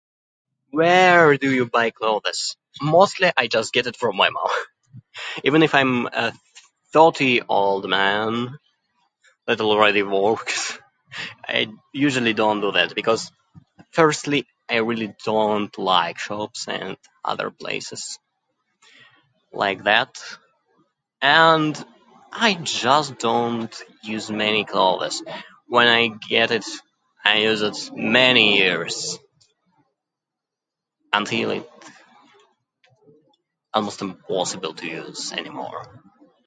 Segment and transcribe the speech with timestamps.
[0.71, 2.55] Where do you buy clothes?
[2.81, 4.47] Mostly I just get it from my mom.
[5.43, 6.33] Even if I'm a
[6.93, 8.57] thirty-old man
[9.47, 10.77] that already works,
[11.45, 12.95] I usually don't do that.
[12.95, 13.31] Because,
[13.91, 16.95] firstly I really don't like shops and
[17.25, 18.17] other places
[19.51, 20.23] like that.
[21.21, 21.73] And
[22.31, 25.21] I just don't use many clothes.
[25.67, 26.65] When I get it,
[27.25, 29.19] I use it many years,
[31.13, 31.69] until it
[33.73, 36.01] almost impossible to use anymore.